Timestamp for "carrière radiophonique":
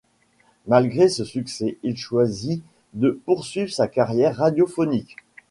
3.87-5.15